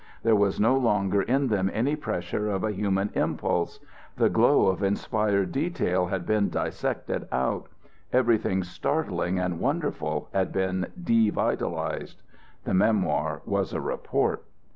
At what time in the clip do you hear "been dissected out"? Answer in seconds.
6.25-7.67